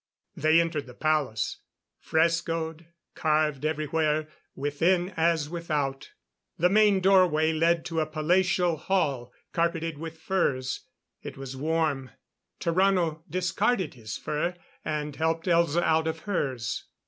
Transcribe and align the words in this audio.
They 0.35 0.59
entered 0.59 0.87
the 0.87 0.95
palace. 0.95 1.57
Frescoed; 1.99 2.87
carved 3.13 3.63
everywhere, 3.63 4.27
within 4.55 5.11
as 5.15 5.47
without. 5.47 6.09
The 6.57 6.69
main 6.69 7.01
doorway 7.01 7.53
led 7.53 7.77
into 7.81 7.99
a 7.99 8.07
palatial 8.07 8.77
hall, 8.77 9.31
carpeted 9.53 9.99
with 9.99 10.17
furs. 10.17 10.87
It 11.21 11.37
was 11.37 11.55
warm. 11.55 12.09
Tarrano 12.59 13.21
discarded 13.29 13.93
his 13.93 14.17
fur, 14.17 14.55
and 14.83 15.15
helped 15.17 15.45
Elza 15.45 15.83
out 15.83 16.07
of 16.07 16.21
hers. 16.21 16.85